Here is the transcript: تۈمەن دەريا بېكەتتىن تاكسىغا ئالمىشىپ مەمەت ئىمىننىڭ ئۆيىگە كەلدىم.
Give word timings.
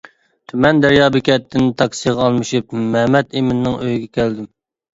تۈمەن 0.53 0.79
دەريا 0.85 1.09
بېكەتتىن 1.15 1.67
تاكسىغا 1.83 2.25
ئالمىشىپ 2.29 2.75
مەمەت 2.97 3.33
ئىمىننىڭ 3.39 3.79
ئۆيىگە 3.79 4.13
كەلدىم. 4.21 4.53